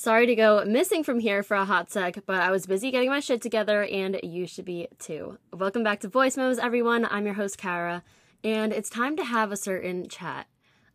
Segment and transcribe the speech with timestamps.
[0.00, 3.08] Sorry to go missing from here for a hot sec, but I was busy getting
[3.08, 5.38] my shit together, and you should be too.
[5.52, 7.04] Welcome back to Voice Memos, everyone.
[7.10, 8.04] I'm your host, Kara,
[8.44, 10.46] and it's time to have a certain chat.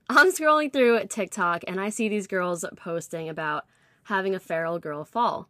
[0.08, 3.66] I'm scrolling through TikTok, and I see these girls posting about
[4.04, 5.50] having a feral girl fall.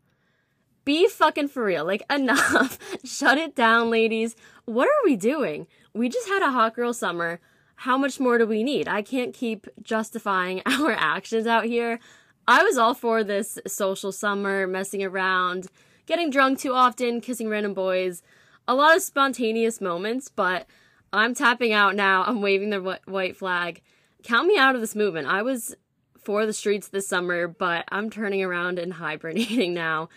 [0.84, 1.86] Be fucking for real.
[1.86, 2.80] Like, enough.
[3.06, 4.36] Shut it down, ladies.
[4.66, 5.68] What are we doing?
[5.94, 7.40] We just had a hot girl summer.
[7.76, 8.88] How much more do we need?
[8.88, 12.00] I can't keep justifying our actions out here.
[12.48, 15.68] I was all for this social summer, messing around,
[16.06, 18.22] getting drunk too often, kissing random boys.
[18.68, 20.68] A lot of spontaneous moments, but
[21.14, 22.24] I'm tapping out now.
[22.28, 23.82] I'm waving the white flag.
[24.24, 25.28] Count me out of this movement.
[25.28, 25.76] I was
[26.18, 30.10] for the streets this summer, but I'm turning around and hibernating now.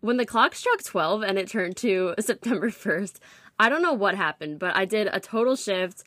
[0.00, 3.18] When the clock struck 12 and it turned to September 1st,
[3.58, 6.04] I don't know what happened, but I did a total shift.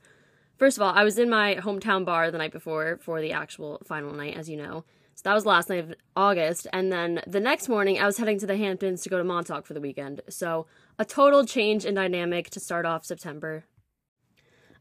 [0.57, 3.81] First of all, I was in my hometown bar the night before for the actual
[3.85, 4.85] final night, as you know.
[5.21, 6.65] So that was last night of August.
[6.73, 9.67] And then the next morning, I was heading to the Hamptons to go to Montauk
[9.67, 10.21] for the weekend.
[10.29, 10.65] So
[10.97, 13.65] a total change in dynamic to start off September.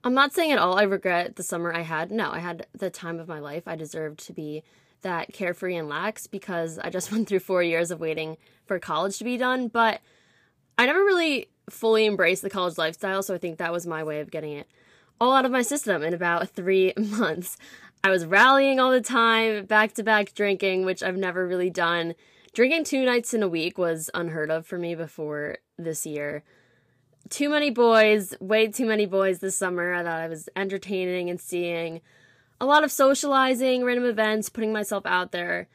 [0.03, 2.11] I'm not saying at all I regret the summer I had.
[2.11, 3.65] No, I had the time of my life.
[3.67, 4.63] I deserved to be
[5.03, 9.19] that carefree and lax because I just went through four years of waiting for college
[9.19, 9.69] to be done.
[9.69, 10.01] But
[10.79, 13.23] I never really fully embraced the college lifestyle.
[13.23, 14.69] So I think that was my way of getting it
[15.21, 17.59] all out of my system in about three months.
[18.03, 22.15] I was rallying all the time, back to back drinking, which I've never really done.
[22.55, 26.43] Drinking two nights in a week was unheard of for me before this year.
[27.29, 29.93] Too many boys, way too many boys this summer.
[29.93, 32.01] I thought I was entertaining and seeing
[32.59, 35.69] a lot of socializing, random events, putting myself out there.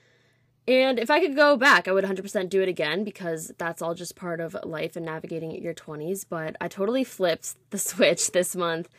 [0.67, 3.93] And if I could go back, I would 100% do it again because that's all
[3.93, 6.25] just part of life and navigating your 20s.
[6.27, 8.89] But I totally flipped the switch this month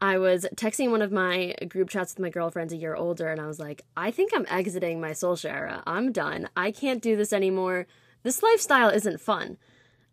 [0.00, 3.40] I was texting one of my group chats with my girlfriends a year older, and
[3.40, 5.82] I was like, I think I'm exiting my social era.
[5.86, 6.48] I'm done.
[6.56, 7.86] I can't do this anymore.
[8.22, 9.58] This lifestyle isn't fun.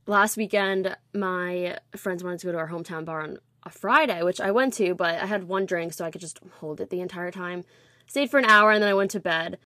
[0.06, 4.42] Last weekend, my friends wanted to go to our hometown bar on a Friday, which
[4.42, 7.02] I went to, but I had one drink, so I could just hold it the
[7.02, 7.64] entire time.
[8.08, 9.58] Stayed for an hour, and then I went to bed.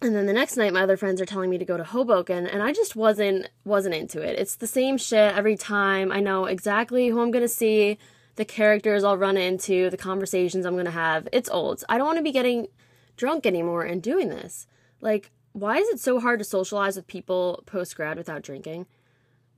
[0.00, 2.46] And then the next night, my other friends are telling me to go to Hoboken,
[2.46, 4.38] and I just wasn't wasn't into it.
[4.38, 6.12] It's the same shit every time.
[6.12, 7.98] I know exactly who I'm gonna see
[8.36, 11.28] the characters I'll run into, the conversations I'm going to have.
[11.32, 11.84] It's old.
[11.88, 12.68] I don't want to be getting
[13.16, 14.66] drunk anymore and doing this.
[15.00, 18.86] Like, why is it so hard to socialize with people post grad without drinking?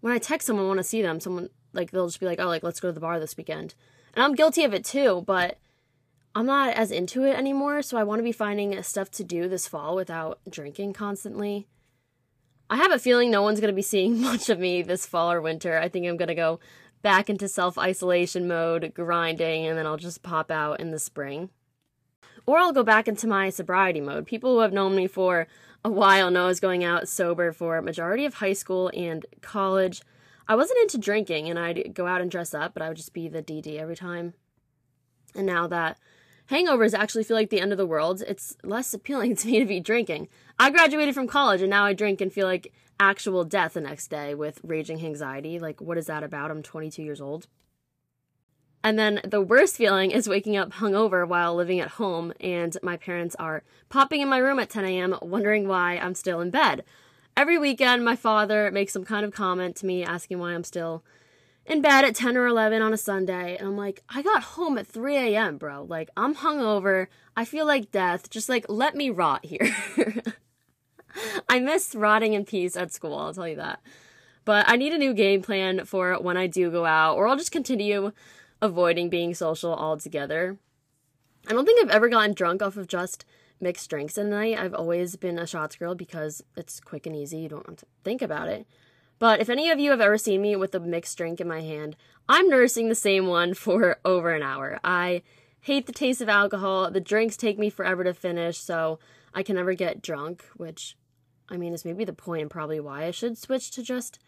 [0.00, 2.40] When I text someone, I want to see them, someone, like, they'll just be like,
[2.40, 3.74] oh, like, let's go to the bar this weekend.
[4.14, 5.58] And I'm guilty of it too, but
[6.34, 9.48] I'm not as into it anymore, so I want to be finding stuff to do
[9.48, 11.66] this fall without drinking constantly.
[12.68, 15.32] I have a feeling no one's going to be seeing much of me this fall
[15.32, 15.78] or winter.
[15.78, 16.60] I think I'm going to go
[17.02, 21.50] back into self isolation mode, grinding, and then I'll just pop out in the spring.
[22.46, 24.26] Or I'll go back into my sobriety mode.
[24.26, 25.48] People who have known me for
[25.84, 30.02] a while know I was going out sober for majority of high school and college.
[30.48, 33.12] I wasn't into drinking and I'd go out and dress up, but I would just
[33.12, 34.34] be the DD every time.
[35.34, 35.98] And now that
[36.50, 39.66] hangovers actually feel like the end of the world, it's less appealing to me to
[39.66, 40.28] be drinking.
[40.58, 44.08] I graduated from college and now I drink and feel like actual death the next
[44.08, 45.58] day with raging anxiety.
[45.58, 46.50] Like, what is that about?
[46.50, 47.46] I'm 22 years old.
[48.82, 52.96] And then the worst feeling is waking up hungover while living at home, and my
[52.96, 56.84] parents are popping in my room at 10 a.m., wondering why I'm still in bed.
[57.36, 61.02] Every weekend, my father makes some kind of comment to me asking why I'm still
[61.66, 63.56] in bed at 10 or 11 on a Sunday.
[63.56, 65.84] And I'm like, I got home at 3 a.m., bro.
[65.84, 67.08] Like, I'm hungover.
[67.36, 68.30] I feel like death.
[68.30, 69.74] Just like, let me rot here.
[71.48, 73.80] I miss rotting in peace at school, I'll tell you that.
[74.44, 77.36] But I need a new game plan for when I do go out, or I'll
[77.36, 78.12] just continue
[78.62, 80.58] avoiding being social altogether.
[81.48, 83.24] I don't think I've ever gotten drunk off of just
[83.60, 84.58] mixed drinks in the night.
[84.58, 87.38] I've always been a shots girl because it's quick and easy.
[87.38, 88.66] You don't have to think about it.
[89.18, 91.62] But if any of you have ever seen me with a mixed drink in my
[91.62, 91.96] hand,
[92.28, 94.78] I'm nursing the same one for over an hour.
[94.84, 95.22] I
[95.60, 96.90] hate the taste of alcohol.
[96.90, 98.98] The drinks take me forever to finish, so
[99.34, 100.96] I can never get drunk, which
[101.48, 104.18] I mean, is maybe the point and probably why I should switch to just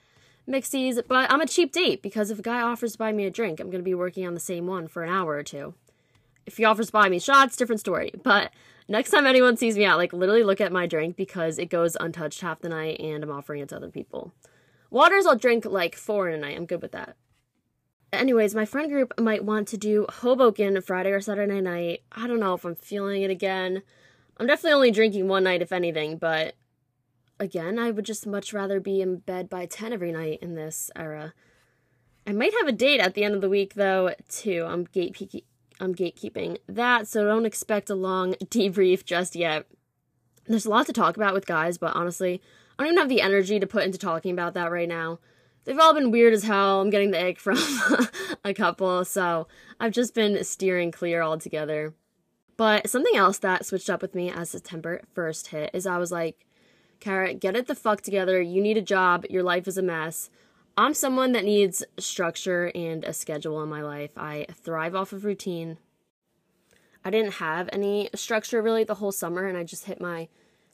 [0.49, 1.01] mixies.
[1.07, 3.61] But I'm a cheap date because if a guy offers to buy me a drink,
[3.61, 5.75] I'm going to be working on the same one for an hour or two.
[6.47, 8.13] If he offers to buy me shots, different story.
[8.23, 8.53] But
[8.89, 11.97] next time anyone sees me out, like literally look at my drink because it goes
[12.01, 14.33] untouched half the night and I'm offering it to other people.
[14.91, 16.57] Waters, I'll drink like four in a night.
[16.57, 17.17] I'm good with that.
[18.13, 22.03] Anyways, my friend group might want to do Hoboken Friday or Saturday night.
[22.11, 23.83] I don't know if I'm feeling it again.
[24.39, 26.55] I'm definitely only drinking one night, if anything, but
[27.39, 30.91] again, I would just much rather be in bed by 10 every night in this
[30.97, 31.35] era.
[32.27, 34.67] I might have a date at the end of the week, though, too.
[34.67, 35.43] I'm, gatekeeping,
[35.81, 39.67] I'm gatekeeping that, so don't expect a long debrief just yet.
[40.47, 42.41] There's a lot to talk about with guys, but honestly,
[42.79, 45.19] I don't even have the energy to put into talking about that right now.
[45.65, 46.81] They've all been weird as hell.
[46.81, 47.59] I'm getting the ick from
[48.45, 49.49] a couple, so
[49.81, 51.95] I've just been steering clear altogether.
[52.57, 56.11] But something else that switched up with me as September 1st hit is I was
[56.11, 56.47] like,
[57.01, 58.41] Kara, get it the fuck together.
[58.41, 59.25] You need a job.
[59.29, 60.31] Your life is a mess.
[60.77, 64.13] I'm someone that needs structure and a schedule in my life.
[64.17, 65.79] I thrive off of routine.
[67.05, 70.29] I didn't have any structure really the whole summer, and I just hit my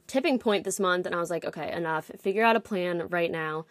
[0.07, 2.11] tipping point this month, and I was like, okay, enough.
[2.19, 3.67] Figure out a plan right now.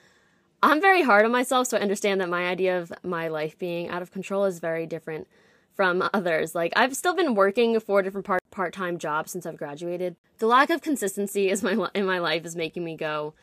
[0.61, 3.89] I'm very hard on myself, so I understand that my idea of my life being
[3.89, 5.27] out of control is very different
[5.75, 6.55] from others.
[6.55, 10.15] Like I've still been working four different part part-time jobs since I've graduated.
[10.37, 13.33] The lack of consistency is my in my life is making me go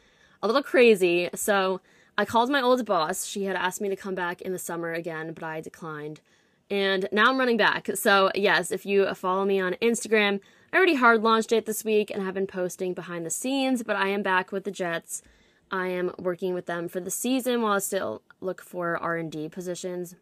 [0.43, 1.29] a little crazy.
[1.35, 1.81] So
[2.17, 3.27] I called my old boss.
[3.27, 6.21] She had asked me to come back in the summer again, but I declined.
[6.71, 7.91] And now I'm running back.
[7.95, 10.41] So, yes, if you follow me on Instagram,
[10.73, 13.97] I already hard launched it this week and have been posting behind the scenes, but
[13.97, 15.21] I am back with the Jets.
[15.71, 20.15] I am working with them for the season while I still look for R&D positions.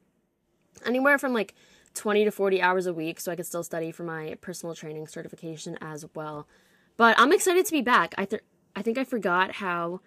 [0.86, 1.54] Anywhere from like
[1.94, 5.06] 20 to 40 hours a week so I could still study for my personal training
[5.06, 6.46] certification as well.
[6.96, 8.14] But I'm excited to be back.
[8.16, 8.42] I th-
[8.74, 10.00] I think I forgot how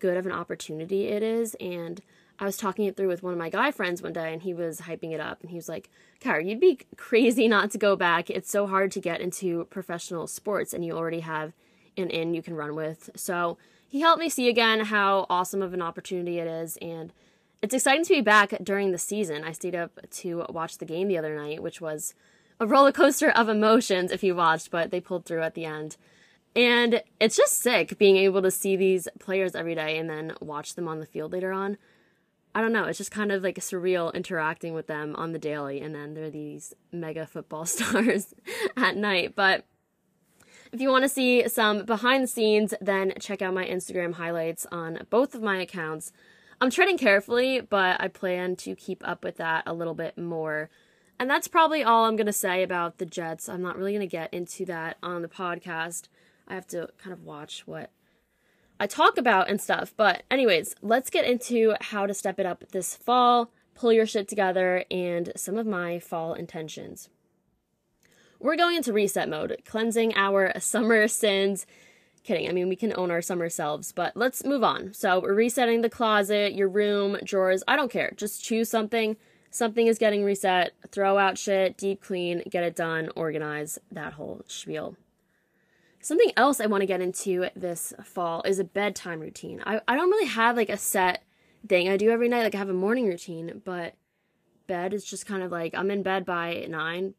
[0.00, 2.00] good of an opportunity it is and
[2.40, 4.54] I was talking it through with one of my guy friends one day and he
[4.54, 5.90] was hyping it up and he was like,
[6.20, 8.30] Kara, you'd be crazy not to go back.
[8.30, 11.52] It's so hard to get into professional sports and you already have
[11.96, 13.10] an in you can run with.
[13.16, 13.58] So
[13.88, 17.12] he helped me see again how awesome of an opportunity it is and
[17.60, 19.42] it's exciting to be back during the season.
[19.42, 22.14] I stayed up to watch the game the other night, which was
[22.60, 25.96] a roller coaster of emotions if you watched, but they pulled through at the end.
[26.54, 30.74] And it's just sick being able to see these players every day and then watch
[30.74, 31.78] them on the field later on.
[32.54, 35.80] I don't know, it's just kind of like surreal interacting with them on the daily,
[35.80, 38.34] and then they're these mega football stars
[38.76, 39.34] at night.
[39.34, 39.64] But
[40.72, 44.66] if you want to see some behind the scenes, then check out my Instagram highlights
[44.70, 46.12] on both of my accounts.
[46.60, 50.68] I'm treading carefully, but I plan to keep up with that a little bit more.
[51.18, 53.48] And that's probably all I'm going to say about the Jets.
[53.48, 56.08] I'm not really going to get into that on the podcast.
[56.46, 57.90] I have to kind of watch what
[58.80, 59.92] I talk about and stuff.
[59.96, 64.28] But, anyways, let's get into how to step it up this fall, pull your shit
[64.28, 67.08] together, and some of my fall intentions.
[68.40, 71.66] We're going into reset mode, cleansing our summer sins
[72.28, 72.48] Kidding.
[72.48, 74.92] I mean, we can own our summer selves, but let's move on.
[74.92, 77.62] So, we're resetting the closet, your room, drawers.
[77.66, 78.12] I don't care.
[78.16, 79.16] Just choose something.
[79.50, 80.72] Something is getting reset.
[80.90, 84.96] Throw out shit, deep clean, get it done, organize that whole spiel.
[86.08, 89.62] Something else I want to get into this fall is a bedtime routine.
[89.66, 91.22] I, I don't really have like a set
[91.68, 92.44] thing I do every night.
[92.44, 93.92] Like, I have a morning routine, but
[94.66, 97.12] bed is just kind of like I'm in bed by nine.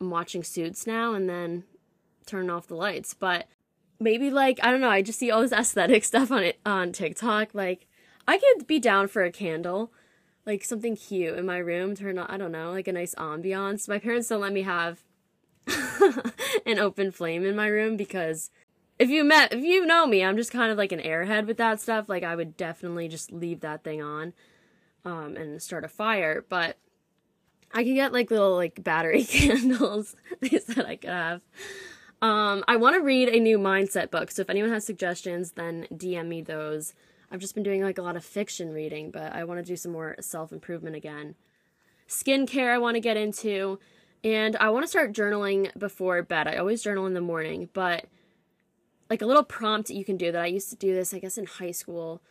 [0.00, 1.64] I'm watching Suits now and then
[2.24, 3.12] turn off the lights.
[3.12, 3.46] But
[3.98, 6.92] maybe like I don't know, I just see all this aesthetic stuff on it on
[6.92, 7.50] TikTok.
[7.52, 7.88] Like
[8.26, 9.92] I could be down for a candle,
[10.46, 13.86] like something cute in my room, turn on I don't know, like a nice ambiance.
[13.86, 15.02] My parents don't let me have
[16.66, 18.50] an open flame in my room because
[18.98, 21.56] if you met if you know me, I'm just kind of like an airhead with
[21.58, 22.08] that stuff.
[22.08, 24.32] Like I would definitely just leave that thing on
[25.04, 26.76] um and start a fire, but
[27.72, 30.16] I could get like little like battery candles
[30.60, 31.40] said I could have.
[32.22, 35.86] Um, I want to read a new mindset book, so if anyone has suggestions, then
[35.90, 36.92] DM me those.
[37.30, 39.76] I've just been doing like a lot of fiction reading, but I want to do
[39.76, 41.36] some more self improvement again.
[42.08, 43.78] Skincare, I want to get into,
[44.22, 46.46] and I want to start journaling before bed.
[46.46, 48.06] I always journal in the morning, but
[49.08, 51.38] like a little prompt you can do that I used to do this, I guess,
[51.38, 52.22] in high school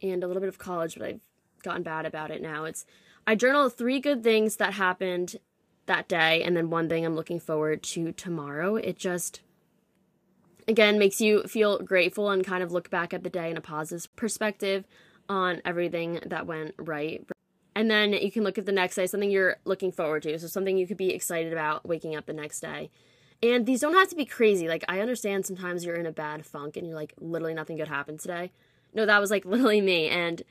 [0.00, 1.20] and a little bit of college, but I've
[1.62, 2.64] gotten bad about it now.
[2.64, 2.86] It's
[3.26, 5.36] I journal three good things that happened
[5.86, 8.76] that day and then one thing I'm looking forward to tomorrow.
[8.76, 9.40] It just
[10.68, 13.60] again makes you feel grateful and kind of look back at the day in a
[13.60, 14.84] positive perspective
[15.28, 17.24] on everything that went right.
[17.74, 20.38] And then you can look at the next day, something you're looking forward to.
[20.38, 22.90] So something you could be excited about waking up the next day.
[23.42, 24.68] And these don't have to be crazy.
[24.68, 27.88] Like I understand sometimes you're in a bad funk and you're like literally nothing good
[27.88, 28.52] happened today.
[28.94, 30.42] No, that was like literally me and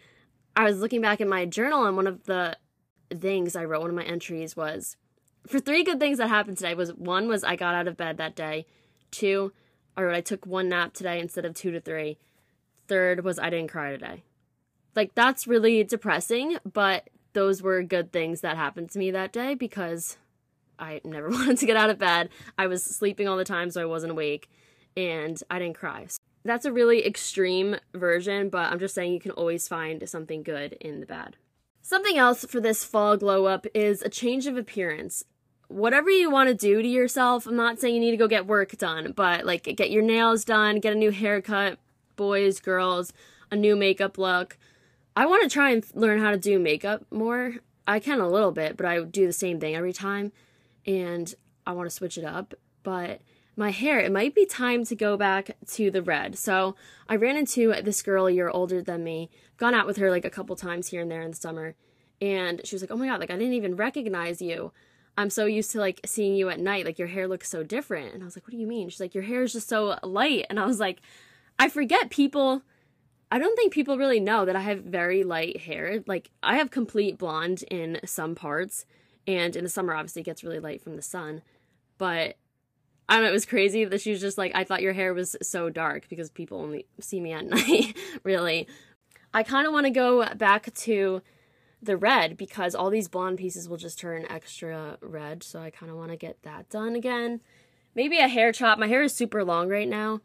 [0.56, 2.58] I was looking back at my journal and one of the
[3.10, 4.98] things I wrote one of my entries was
[5.48, 8.18] for three good things that happened today was one was I got out of bed
[8.18, 8.66] that day.
[9.12, 9.54] Two,
[9.98, 12.18] or I took one nap today instead of two to three.
[12.88, 14.24] Third was I didn't cry today.
[14.96, 19.56] Like that's really depressing, but those were good things that happened to me that day
[19.56, 20.18] because
[20.78, 22.30] I never wanted to get out of bed.
[22.58, 24.50] I was sleeping all the time so I wasn't awake
[24.98, 26.06] and I didn't cry.
[26.08, 30.44] So that's a really extreme version, but I'm just saying you can always find something
[30.44, 31.38] good in the bad.
[31.84, 35.24] Something else for this fall glow up is a change of appearance
[35.72, 37.48] whatever you want to do to yourself.
[37.48, 40.44] I'm not saying you need to go get work done, but like get your nails
[40.44, 41.80] done, get a new haircut,
[42.16, 43.14] boys, girls,
[43.50, 44.58] a new makeup look.
[45.16, 47.56] I want to try and learn how to do makeup more.
[47.88, 50.32] I can a little bit, but I do the same thing every time
[50.86, 51.34] and
[51.66, 52.54] I want to switch it up.
[52.84, 53.22] But
[53.56, 56.38] my hair, it might be time to go back to the red.
[56.38, 56.76] So
[57.10, 60.26] I ran into this girl a year older than me, gone out with her like
[60.26, 61.76] a couple times here and there in the summer.
[62.22, 64.72] And she was like, Oh my God, like I didn't even recognize you.
[65.18, 66.86] I'm so used to like seeing you at night.
[66.86, 68.14] Like your hair looks so different.
[68.14, 68.90] And I was like, What do you mean?
[68.90, 70.46] She's like, Your hair is just so light.
[70.50, 71.02] And I was like,
[71.60, 72.62] I forget people.
[73.32, 76.04] I don't think people really know that I have very light hair.
[76.06, 78.86] Like I have complete blonde in some parts.
[79.26, 81.42] And in the summer, obviously, it gets really light from the sun.
[81.98, 82.36] But
[83.08, 85.14] I don't know, it was crazy that she was just like, I thought your hair
[85.14, 88.68] was so dark because people only see me at night, really.
[89.34, 91.22] I kind of want to go back to
[91.82, 95.44] the red because all these blonde pieces will just turn extra red.
[95.44, 97.42] So I kind of want to get that done again.
[97.96, 98.78] Maybe a hair chop.
[98.78, 100.22] My hair is super long right now.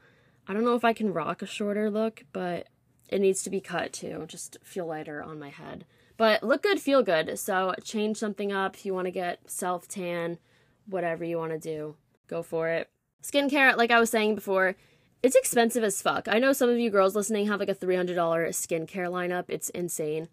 [0.49, 2.69] I don't know if I can rock a shorter look, but
[3.09, 4.25] it needs to be cut too.
[4.27, 5.85] Just feel lighter on my head.
[6.17, 7.39] But look good, feel good.
[7.39, 10.39] So change something up if you want to get self tan,
[10.87, 11.97] whatever you want to do
[12.29, 12.91] go for it.
[13.23, 14.77] Skincare, like I was saying before,
[15.23, 16.29] it's expensive as fuck.
[16.29, 19.45] I know some of you girls listening have like a $300 skincare lineup.
[19.49, 20.29] It's insane.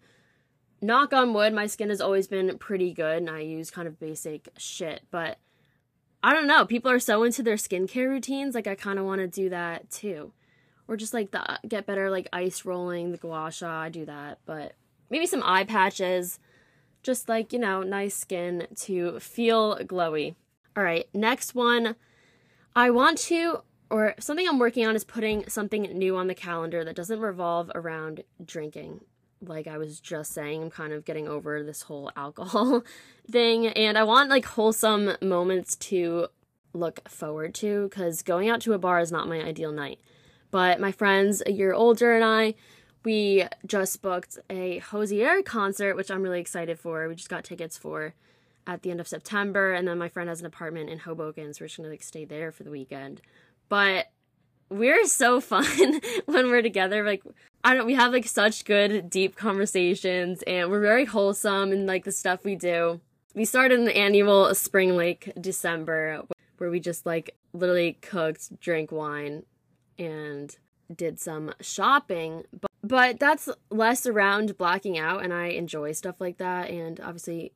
[0.80, 3.98] Knock on wood, my skin has always been pretty good and I use kind of
[3.98, 5.38] basic shit, but
[6.22, 6.64] I don't know.
[6.64, 8.54] People are so into their skincare routines.
[8.54, 10.32] Like, I kind of want to do that too.
[10.86, 13.82] Or just like the get better, like ice rolling, the gua sha.
[13.82, 14.74] I do that, but
[15.10, 16.38] maybe some eye patches.
[17.02, 20.34] Just like, you know, nice skin to feel glowy.
[20.76, 21.96] All right, next one.
[22.74, 26.84] I want to, or something I'm working on is putting something new on the calendar
[26.84, 29.02] that doesn't revolve around drinking.
[29.40, 32.82] Like I was just saying, I'm kind of getting over this whole alcohol
[33.30, 36.28] thing, and I want like wholesome moments to
[36.72, 40.00] look forward to because going out to a bar is not my ideal night.
[40.54, 42.54] But my friends, a year older, and I,
[43.04, 47.08] we just booked a Hozier concert, which I'm really excited for.
[47.08, 48.14] We just got tickets for
[48.64, 51.62] at the end of September, and then my friend has an apartment in Hoboken, so
[51.64, 53.20] we're just gonna like stay there for the weekend.
[53.68, 54.12] But
[54.68, 57.02] we're so fun when we're together.
[57.02, 57.24] Like
[57.64, 62.04] I don't, we have like such good deep conversations, and we're very wholesome in like
[62.04, 63.00] the stuff we do.
[63.34, 66.22] We started an annual Spring Lake December
[66.58, 69.42] where we just like literally cooked, drank wine,
[69.98, 70.56] and
[70.94, 72.44] did some shopping.
[72.52, 76.68] But but that's less around blacking out, and I enjoy stuff like that.
[76.68, 77.52] And obviously,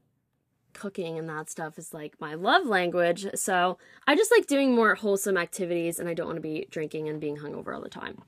[0.73, 3.27] cooking and that stuff is like my love language.
[3.35, 7.09] So I just like doing more wholesome activities and I don't want to be drinking
[7.09, 8.23] and being hungover all the time.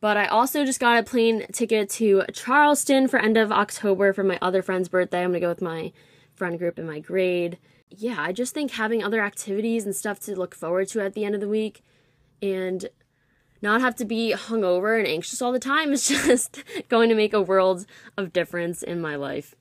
[0.00, 4.22] But I also just got a plane ticket to Charleston for end of October for
[4.22, 5.22] my other friend's birthday.
[5.22, 5.92] I'm gonna go with my
[6.34, 7.58] friend group in my grade.
[7.90, 11.24] Yeah, I just think having other activities and stuff to look forward to at the
[11.24, 11.82] end of the week
[12.40, 12.88] and
[13.60, 17.32] not have to be hungover and anxious all the time is just going to make
[17.32, 17.86] a world
[18.16, 19.54] of difference in my life.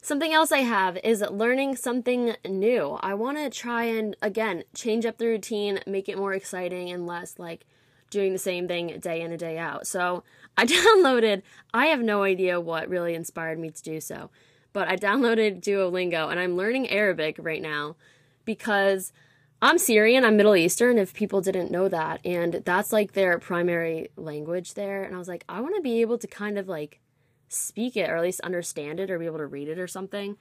[0.00, 2.98] Something else I have is learning something new.
[3.00, 7.06] I want to try and, again, change up the routine, make it more exciting and
[7.06, 7.66] less like
[8.10, 9.86] doing the same thing day in and day out.
[9.86, 10.22] So
[10.56, 11.42] I downloaded,
[11.74, 14.30] I have no idea what really inspired me to do so,
[14.72, 17.96] but I downloaded Duolingo and I'm learning Arabic right now
[18.44, 19.12] because
[19.60, 22.20] I'm Syrian, I'm Middle Eastern, if people didn't know that.
[22.24, 25.02] And that's like their primary language there.
[25.02, 27.00] And I was like, I want to be able to kind of like
[27.48, 30.36] speak it or at least understand it or be able to read it or something.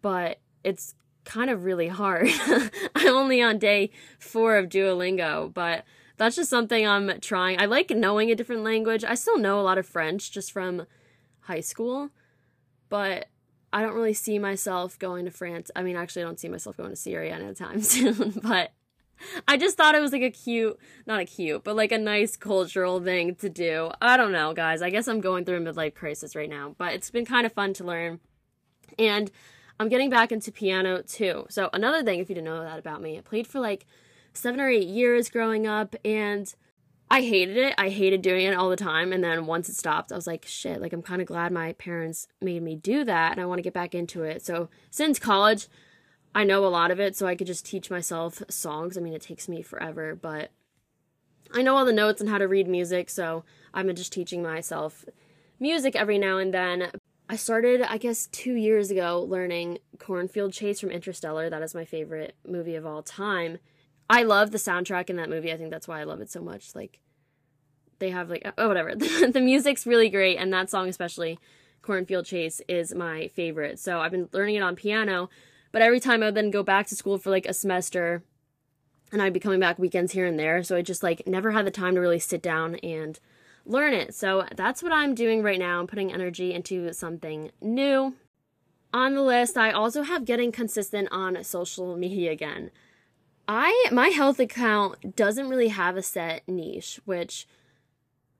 [0.00, 0.94] But it's
[1.24, 2.28] kind of really hard.
[2.94, 3.90] I'm only on day
[4.20, 5.84] four of Duolingo, but
[6.16, 7.60] that's just something I'm trying.
[7.60, 9.02] I like knowing a different language.
[9.02, 10.86] I still know a lot of French just from
[11.40, 12.10] high school,
[12.88, 13.26] but
[13.74, 15.68] I don't really see myself going to France.
[15.74, 18.72] I mean, actually, I don't see myself going to Syria anytime soon, but
[19.48, 22.36] I just thought it was like a cute, not a cute, but like a nice
[22.36, 23.90] cultural thing to do.
[24.00, 24.80] I don't know, guys.
[24.80, 27.52] I guess I'm going through a midlife crisis right now, but it's been kind of
[27.52, 28.20] fun to learn.
[28.96, 29.32] And
[29.80, 31.46] I'm getting back into piano too.
[31.50, 33.86] So, another thing, if you didn't know that about me, I played for like
[34.34, 36.54] seven or eight years growing up, and
[37.10, 37.74] I hated it.
[37.78, 39.12] I hated doing it all the time.
[39.12, 41.72] And then once it stopped, I was like, shit, like I'm kind of glad my
[41.74, 44.44] parents made me do that, and I want to get back into it.
[44.44, 45.68] So, since college,
[46.34, 48.98] I know a lot of it, so I could just teach myself songs.
[48.98, 50.50] I mean, it takes me forever, but
[51.52, 55.04] I know all the notes and how to read music, so I'm just teaching myself
[55.60, 56.90] music every now and then.
[57.28, 61.48] I started, I guess, two years ago learning Cornfield Chase from Interstellar.
[61.48, 63.58] That is my favorite movie of all time.
[64.08, 65.52] I love the soundtrack in that movie.
[65.52, 66.74] I think that's why I love it so much.
[66.74, 67.00] Like,
[67.98, 68.94] they have, like, oh, whatever.
[68.96, 71.38] the music's really great, and that song, especially,
[71.82, 73.78] Cornfield Chase, is my favorite.
[73.78, 75.28] So I've been learning it on piano
[75.70, 78.22] But every time I would then go back to school for like a semester
[79.12, 80.62] and I'd be coming back weekends here and there.
[80.62, 83.18] So I just like never had the time to really sit down and
[83.64, 84.14] learn it.
[84.14, 85.80] So that's what I'm doing right now.
[85.80, 88.14] I'm putting energy into something new.
[88.92, 92.70] On the list, I also have getting consistent on social media again.
[93.46, 97.46] I my health account doesn't really have a set niche, which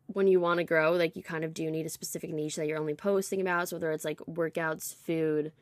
[0.07, 2.67] when you want to grow, like you kind of do need a specific niche that
[2.67, 3.69] you're only posting about.
[3.69, 5.53] So whether it's like workouts, food,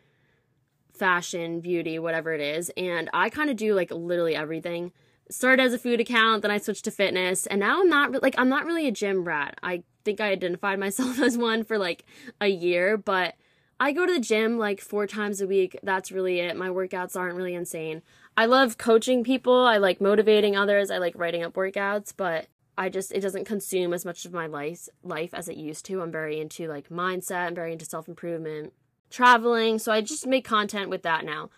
[0.93, 2.71] fashion, beauty, whatever it is.
[2.77, 4.93] And I kind of do like literally everything.
[5.31, 8.35] Started as a food account, then I switched to fitness, and now I'm not like
[8.37, 9.59] I'm not really a gym rat.
[9.63, 12.05] I think I identified myself as one for like
[12.41, 13.35] a year, but
[13.81, 15.79] I go to the gym like four times a week.
[15.83, 16.57] That's really it.
[16.57, 18.03] My workouts aren't really insane.
[18.37, 19.67] I love coaching people.
[19.67, 20.91] I like motivating others.
[20.91, 22.47] I like writing up workouts, but
[22.79, 26.01] I just it doesn't consume as much of my life life as it used to.
[26.01, 27.47] I'm very into like mindset.
[27.47, 28.73] I'm very into self improvement,
[29.11, 29.79] traveling.
[29.79, 31.51] So I just make content with that now.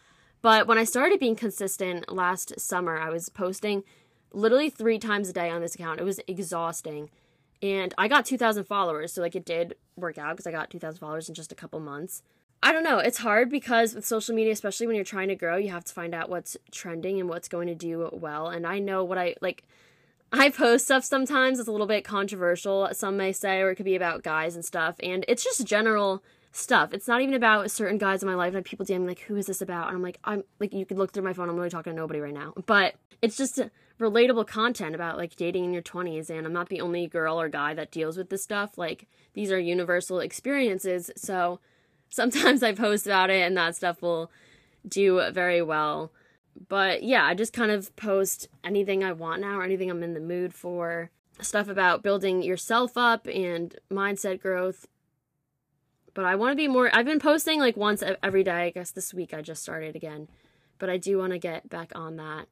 [0.43, 3.85] But when I started being consistent last summer, I was posting
[4.33, 6.01] literally three times a day on this account.
[6.01, 7.09] It was exhausting.
[7.63, 9.15] And I got 2,000 followers.
[9.15, 11.81] So, like, it did work out because I got 2,000 followers in just a couple
[11.81, 12.23] months.
[12.63, 12.99] I don't know.
[12.99, 15.93] It's hard because with social media, especially when you're trying to grow, you have to
[15.93, 18.49] find out what's trending and what's going to do well.
[18.49, 19.65] And I know what I like.
[20.33, 23.85] I post stuff sometimes it's a little bit controversial, some may say, or it could
[23.85, 24.97] be about guys and stuff.
[25.01, 26.93] And it's just general stuff.
[26.93, 28.55] It's not even about certain guys in my life.
[28.55, 30.99] And people DMing like, "Who is this about?" And I'm like, "I'm like, you could
[30.99, 31.49] look through my phone.
[31.49, 33.61] I'm really talking to nobody right now." But it's just
[34.01, 36.31] relatable content about like dating in your 20s.
[36.31, 38.79] And I'm not the only girl or guy that deals with this stuff.
[38.79, 41.11] Like these are universal experiences.
[41.17, 41.61] So
[42.15, 44.31] sometimes I post about it and that stuff will
[44.87, 46.13] do very well.
[46.69, 50.15] But yeah, I just kind of post anything I want now or anything I'm in
[50.15, 51.11] the mood for.
[51.41, 54.87] Stuff about building yourself up and mindset growth.
[56.15, 56.89] But I want to be more.
[56.95, 58.67] I've been posting like once every day.
[58.67, 60.29] I guess this week I just started again.
[60.79, 62.47] But I do want to get back on that.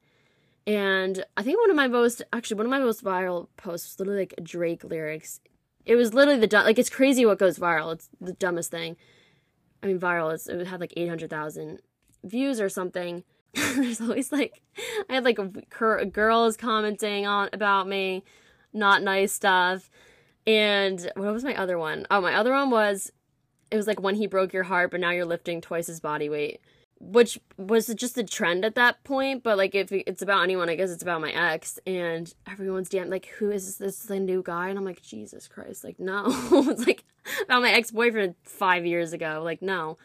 [0.67, 3.99] And I think one of my most, actually, one of my most viral posts was
[3.99, 5.39] literally like Drake lyrics.
[5.85, 7.93] It was literally the, like, it's crazy what goes viral.
[7.93, 8.97] It's the dumbest thing.
[9.83, 10.33] I mean, viral.
[10.33, 11.79] It's, it had like 800,000
[12.23, 13.23] views or something.
[13.53, 14.61] There's always like,
[15.09, 18.23] I had like a, girls commenting on about me,
[18.71, 19.89] not nice stuff.
[20.47, 22.07] And what was my other one?
[22.09, 23.11] Oh, my other one was,
[23.69, 26.29] it was like when he broke your heart, but now you're lifting twice his body
[26.29, 26.61] weight
[27.03, 29.43] which was just a trend at that point.
[29.43, 33.09] But like, if it's about anyone, I guess it's about my ex, and everyone's DM
[33.09, 33.75] like, "Who is this?
[33.77, 36.25] This is a new guy?" And I'm like, Jesus Christ, like no,
[36.69, 37.03] it's like
[37.43, 39.41] about my ex boyfriend five years ago.
[39.43, 39.97] Like no,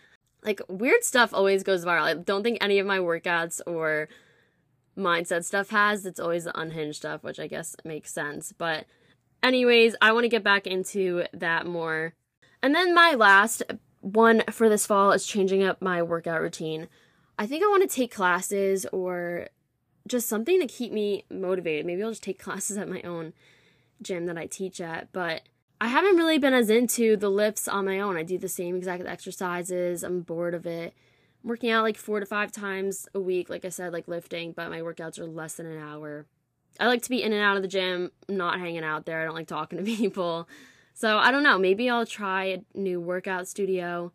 [0.45, 2.03] like weird stuff always goes viral.
[2.03, 4.09] I don't think any of my workouts or
[4.97, 6.05] mindset stuff has.
[6.05, 8.53] It's always the unhinged stuff, which I guess makes sense.
[8.53, 8.87] But
[9.43, 12.15] anyways, I want to get back into that more.
[12.63, 13.63] And then my last
[14.01, 16.89] one for this fall is changing up my workout routine.
[17.39, 19.49] I think I want to take classes or
[20.07, 21.87] just something to keep me motivated.
[21.87, 23.33] Maybe I'll just take classes at my own
[24.03, 25.43] gym that I teach at, but
[25.81, 28.17] I haven't really been as into the lifts on my own.
[28.17, 30.03] I do the same exact exercises.
[30.03, 30.95] I'm bored of it.
[31.43, 34.53] I'm working out like four to five times a week, like I said, like lifting,
[34.53, 36.27] but my workouts are less than an hour.
[36.81, 39.21] I like to be in and out of the gym, not hanging out there.
[39.21, 40.49] I don't like talking to people.
[40.99, 41.61] So I don't know.
[41.61, 44.11] Maybe I'll try a new workout studio.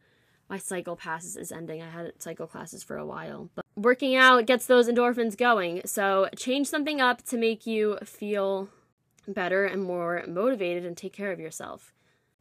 [0.49, 1.81] My cycle passes is ending.
[1.81, 3.49] I had cycle classes for a while.
[3.55, 5.83] But working out gets those endorphins going.
[5.85, 8.67] So change something up to make you feel
[9.25, 11.93] better and more motivated and take care of yourself.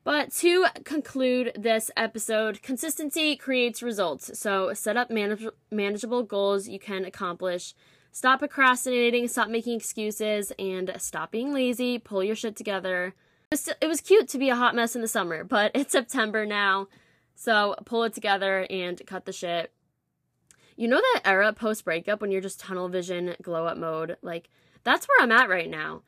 [0.02, 4.36] But to conclude this episode, consistency creates results.
[4.36, 7.74] So set up manage- manageable goals you can accomplish.
[8.10, 12.00] Stop procrastinating, stop making excuses, and stop being lazy.
[12.00, 13.14] Pull your shit together
[13.52, 16.88] it was cute to be a hot mess in the summer, but it's September now.
[17.34, 19.72] So pull it together and cut the shit.
[20.76, 24.16] You know that era post breakup when you're just tunnel vision, glow up mode?
[24.22, 24.48] Like,
[24.84, 26.02] that's where I'm at right now.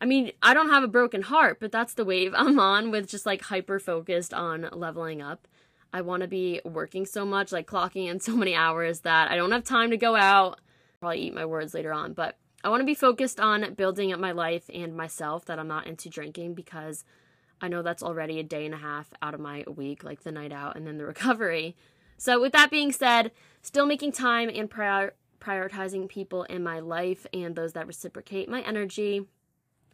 [0.00, 3.08] I mean, I don't have a broken heart, but that's the wave I'm on with
[3.08, 5.46] just like hyper focused on leveling up.
[5.92, 9.36] I want to be working so much, like clocking in so many hours that I
[9.36, 10.60] don't have time to go out.
[11.00, 14.20] Probably eat my words later on, but I want to be focused on building up
[14.20, 17.04] my life and myself that I'm not into drinking because
[17.60, 20.32] I know that's already a day and a half out of my week, like the
[20.32, 21.76] night out and then the recovery.
[22.16, 27.26] So, with that being said, still making time and prior- prioritizing people in my life
[27.32, 29.26] and those that reciprocate my energy.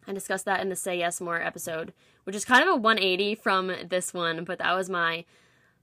[0.05, 1.93] I discussed that in the Say Yes More episode,
[2.25, 5.23] which is kind of a 180 from this one, but that was my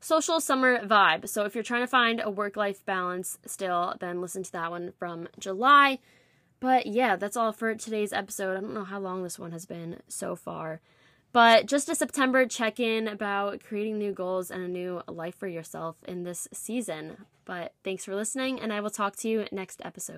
[0.00, 1.28] social summer vibe.
[1.28, 4.70] So, if you're trying to find a work life balance still, then listen to that
[4.70, 5.98] one from July.
[6.64, 8.56] But yeah, that's all for today's episode.
[8.56, 10.80] I don't know how long this one has been so far.
[11.30, 15.46] But just a September check in about creating new goals and a new life for
[15.46, 17.26] yourself in this season.
[17.44, 20.12] But thanks for listening, and I will talk to you next episode.